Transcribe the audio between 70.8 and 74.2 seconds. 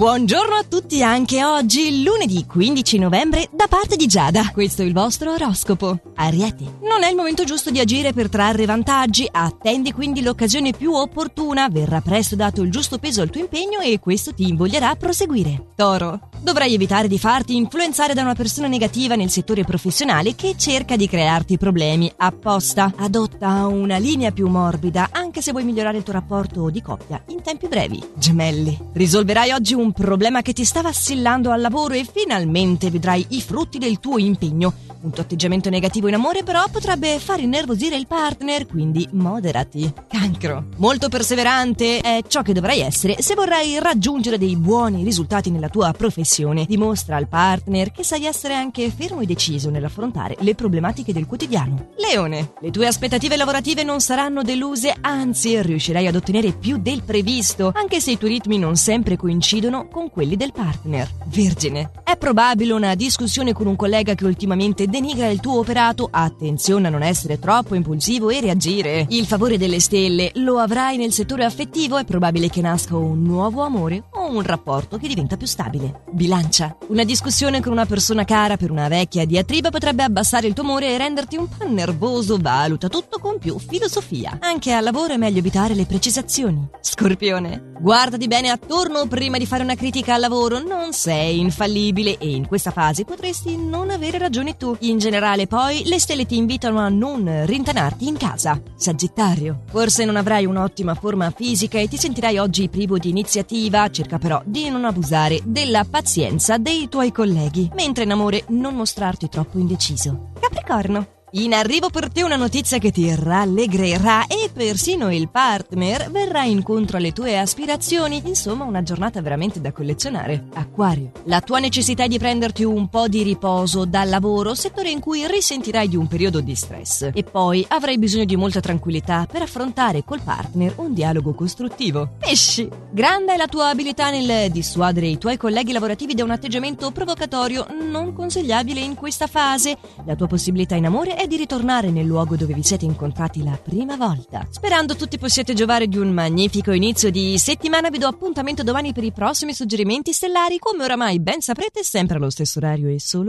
nel settore affettivo, è probabile che nasca un nuovo amore o